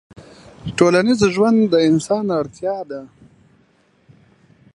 [0.77, 3.01] ټولنيز ژوند د انسان اړتيا ده